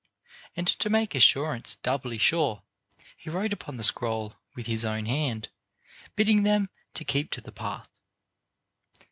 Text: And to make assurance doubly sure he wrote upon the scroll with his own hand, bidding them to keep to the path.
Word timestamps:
And 0.55 0.65
to 0.65 0.89
make 0.89 1.13
assurance 1.13 1.75
doubly 1.83 2.17
sure 2.17 2.63
he 3.15 3.29
wrote 3.29 3.53
upon 3.53 3.77
the 3.77 3.83
scroll 3.83 4.33
with 4.55 4.65
his 4.65 4.83
own 4.83 5.05
hand, 5.05 5.49
bidding 6.15 6.41
them 6.41 6.71
to 6.95 7.05
keep 7.05 7.29
to 7.33 7.39
the 7.41 7.51
path. 7.51 7.87